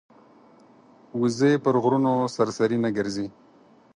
[1.19, 3.27] وزې پر غرونو سرسري نه ګرځي